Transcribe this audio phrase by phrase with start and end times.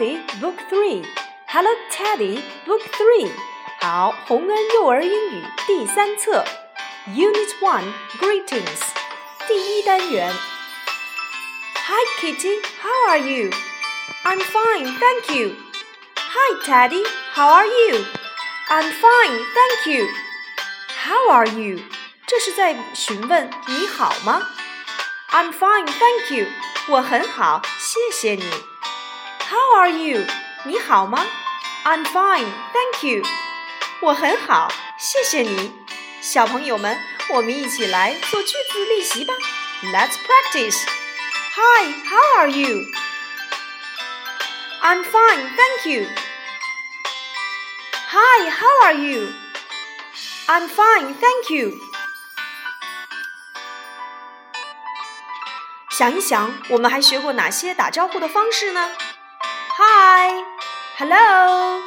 [0.00, 1.04] Teddy, Book Three.
[1.48, 3.30] Hello, Teddy, Book Three.
[3.78, 6.42] 好，洪恩幼儿英语第三册，
[7.08, 8.80] Unit One, Greetings.
[9.46, 10.32] 第一单元。
[11.88, 12.62] Hi, Kitty.
[12.80, 13.50] How are you?
[14.24, 15.56] I'm fine, thank you.
[16.16, 17.04] Hi, Teddy.
[17.34, 18.02] How are you?
[18.70, 20.06] I'm fine, thank you.
[21.04, 21.80] How are you?
[22.26, 24.40] 这是在询问你好吗？
[25.32, 26.46] I'm fine, thank you.
[26.88, 28.50] 我很好，谢谢你。
[29.50, 30.26] How are you?
[30.64, 31.24] 你好吗？
[31.84, 33.22] I'm fine, thank you.
[34.00, 35.72] 我很好，谢谢你。
[36.20, 36.98] 小朋友们，
[37.30, 39.34] 我们一起来做句子练习吧。
[39.84, 40.76] Let's practice.
[41.54, 42.84] Hi, how are you?
[44.82, 46.06] I'm fine, thank you.
[48.08, 49.32] Hi, how are you?
[50.46, 51.72] I'm fine, thank you.
[55.90, 58.90] 想一想，我们还学过哪些打招呼的方式呢
[60.10, 60.42] ？Hi,
[60.98, 61.80] hello，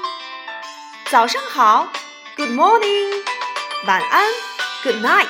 [1.11, 1.89] 早上好，
[2.37, 3.23] Good morning，
[3.85, 4.23] 晚安，
[4.83, 5.27] Good night。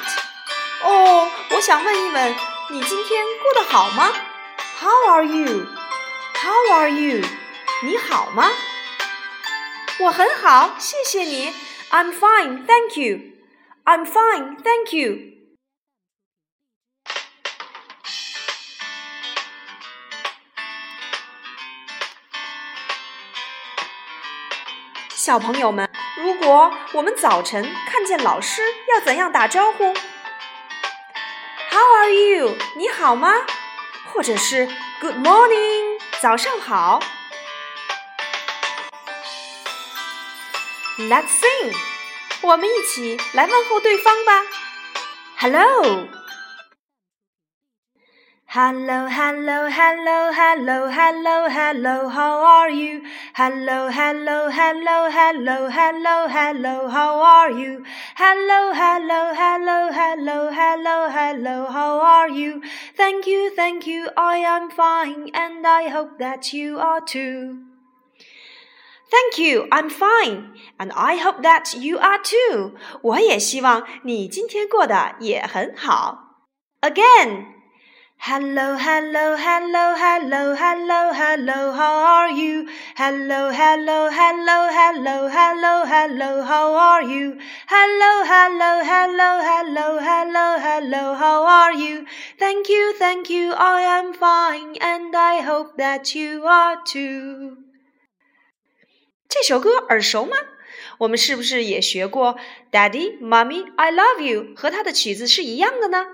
[0.83, 2.35] 哦，我想问一问，
[2.69, 4.13] 你今天过得好吗？
[4.79, 5.65] How are you?
[6.35, 7.25] How are you?
[7.81, 8.52] 你好吗？
[10.02, 11.52] 我很好，谢谢你。
[11.89, 13.19] I'm fine, thank you.
[13.83, 15.17] I'm fine, thank you.
[25.25, 28.61] 小朋友们，如果我们早晨看见老师，
[28.92, 29.94] 要怎样打招呼
[31.70, 32.55] ？How are you？
[32.77, 33.33] 你好吗？
[34.12, 34.69] 或者是
[35.00, 35.98] Good morning？
[36.20, 37.00] 早上好。
[40.98, 41.75] Let's sing，
[42.42, 44.42] 我们一起来问候对方吧。
[45.39, 46.23] Hello。
[48.53, 53.03] Hello, hello, hello, hello, hello, hello, how are you?
[53.36, 57.86] Hello, hello, hello, hello, hello, hello, how are you?
[58.15, 62.64] Hello, hello, hello, hello, hello, hello, how are you?
[62.97, 67.59] Thank you, thank you, I am fine, and I hope that you are too.
[69.11, 72.73] Thank you, I'm fine, and I hope that you are too.
[73.03, 76.17] 我也希望你今天过得也很好。
[76.81, 77.59] Again.
[78.21, 82.67] Hello, hello, hello, hello, hello, hello, how are you?
[82.97, 87.37] Hello, hello, hello, hello, hello, hello, how are you?
[87.67, 92.05] Hello, hello, hello, hello, hello, hello, how are you?
[92.37, 97.58] Thank you, thank you, I am fine, and I hope that you are too.
[99.30, 100.36] 这首歌耳熟吗？
[100.97, 102.37] 我们是不是也学过
[102.70, 106.05] “Daddy, Mommy, I love you” 和它的曲子是一样的呢？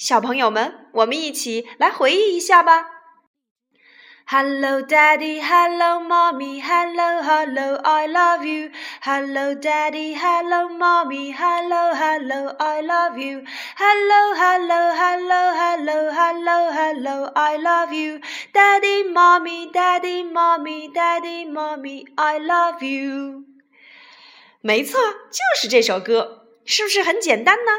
[0.00, 2.86] 小朋友们，我们一起来回忆一下吧。
[4.28, 5.42] Hello, Daddy.
[5.42, 6.58] Hello, Mommy.
[6.58, 7.74] Hello, hello.
[7.82, 8.70] I love you.
[9.02, 10.14] Hello, Daddy.
[10.14, 11.34] Hello, Mommy.
[11.34, 12.56] Hello, hello.
[12.58, 13.44] I love you.
[13.76, 17.32] Hello, hello, hello, hello, hello, hello.
[17.34, 18.20] I love you.
[18.54, 22.06] Daddy, Mommy, Daddy, Mommy, Daddy, Mommy.
[22.16, 23.44] I love you.
[24.62, 24.98] 没错，
[25.30, 27.72] 就是这首歌，是不是很简单呢？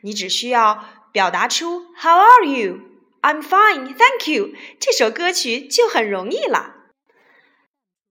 [0.00, 0.84] 你只需要。
[1.12, 2.80] 表达出 How are you?
[3.22, 4.50] I'm fine, thank you。
[4.78, 6.76] 这首歌曲就很容易了。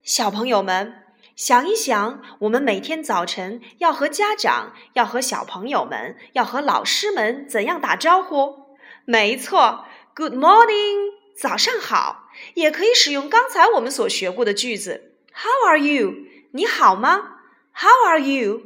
[0.03, 1.03] 小朋友们，
[1.35, 8.77] 想一想，我们每天早晨要和家长、要和小朋友们、要和老师们怎样打招呼？
[9.05, 12.29] 没错，Good morning，早上好。
[12.53, 16.13] 也可以使用刚才我们所学过的句子：How are you？
[16.51, 17.39] 你好吗
[17.73, 18.61] ？How are you？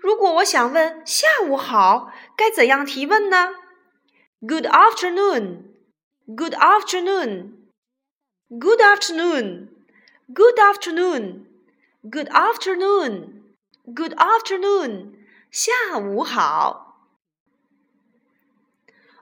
[0.00, 3.54] 如果我想问下午好，该怎样提问呢
[4.40, 5.64] ？Good afternoon.
[6.26, 7.56] Good afternoon.
[8.48, 9.68] Good afternoon.
[10.32, 11.46] Good afternoon.
[12.02, 13.42] Good afternoon.
[13.84, 15.14] Good afternoon.
[15.50, 16.96] 下午好。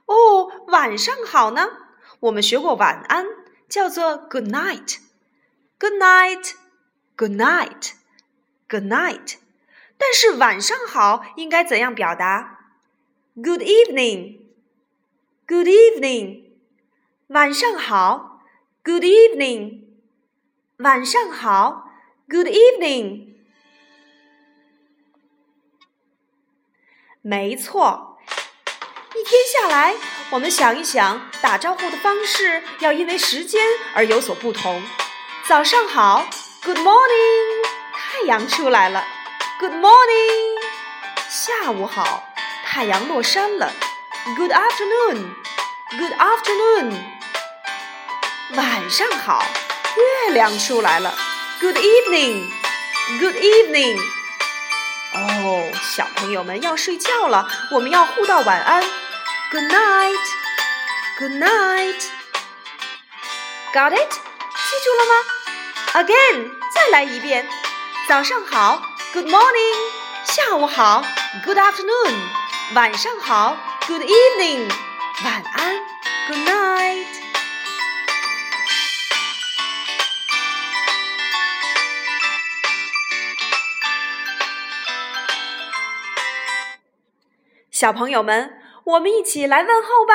[0.05, 1.67] 哦，晚上好呢？
[2.21, 3.25] 我们学过晚安，
[3.67, 4.97] 叫做 Good night.
[5.79, 6.53] Good night.
[7.15, 7.93] Good night.
[8.67, 9.37] Good night.
[9.99, 12.57] 但是晚上好应该怎样表达
[13.35, 14.39] ？Good evening,
[15.45, 16.43] Good evening，
[17.27, 18.41] 晚上好。
[18.83, 19.81] Good evening，
[20.77, 21.91] 晚上好。
[22.29, 23.33] Good evening，
[27.21, 28.17] 没错。
[29.15, 29.95] 一天下来，
[30.31, 33.61] 我们想一想，打招呼的方式要因为时间
[33.93, 34.81] 而有所不同。
[35.47, 36.25] 早上好
[36.63, 39.03] ，Good morning，太阳出来了。
[39.58, 40.60] Good morning，
[41.28, 42.24] 下午好，
[42.66, 43.72] 太阳落山了。
[44.36, 46.92] Good afternoon，Good afternoon，
[48.56, 49.44] 晚上好，
[49.96, 51.14] 月亮出来了。
[51.60, 52.50] Good evening,
[53.20, 54.00] Good evening。
[55.14, 58.82] 哦，小朋友们要睡觉了，我们要互道晚安。
[59.50, 60.18] Good night,
[61.18, 64.10] Good night。Got it？
[64.10, 65.12] 记住了吗？
[65.94, 67.48] Again，再来一遍。
[68.08, 68.82] 早上好
[69.13, 69.75] ，Good morning。
[70.25, 71.03] 下午好
[71.43, 72.15] ，Good afternoon。
[72.75, 73.57] 晚上好
[73.87, 74.69] ，Good evening。
[75.23, 75.75] 晚安
[76.27, 77.07] ，Good night。
[87.71, 90.13] 小朋友们，我们一起来问候吧，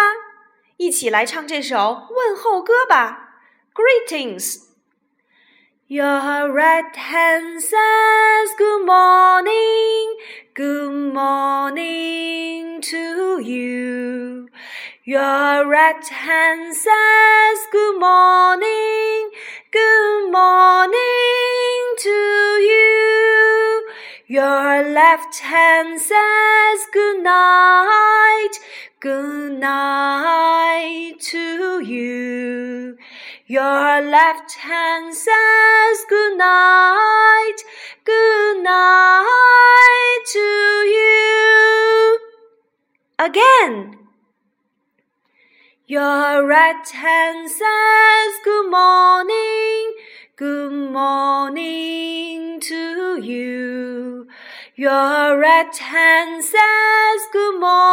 [0.77, 3.41] 一起来唱这首问候歌吧。
[3.75, 4.74] Greetings.
[5.95, 10.17] Your right hand says good morning,
[10.53, 14.49] good morning to you.
[15.05, 19.31] Your right hand says good morning,
[19.71, 22.19] good morning to
[22.71, 23.87] you.
[24.27, 28.55] Your left hand says good night,
[28.99, 32.84] good night to you.
[33.47, 37.57] Your left hand says good night,
[38.03, 42.19] good night to you.
[43.19, 43.99] Again.
[45.87, 49.93] Your right hand says good morning,
[50.37, 54.27] good morning to you.
[54.77, 57.84] Your right hand says good morning,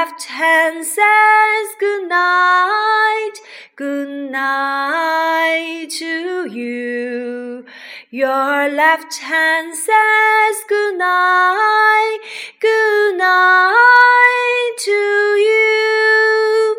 [0.00, 3.32] left hand says good night,
[3.76, 7.64] good night to you.
[8.10, 12.18] Your left hand says good night,
[12.60, 16.76] good night to you.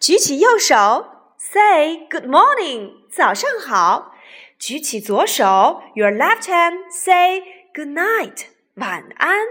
[0.00, 4.14] 举起右手，say good morning，早上好。
[4.58, 7.42] 举起左手，your left hand say
[7.72, 9.46] good night，晚安。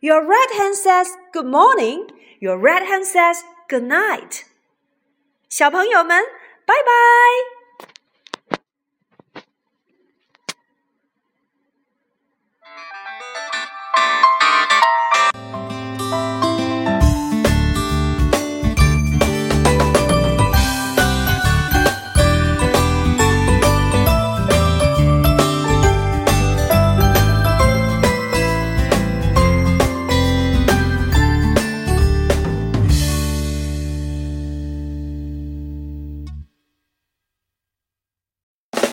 [0.00, 2.08] Your right hand says good morning,
[2.40, 4.44] your right hand says good night.
[5.48, 6.22] 小朋友们，
[6.64, 7.59] 拜拜。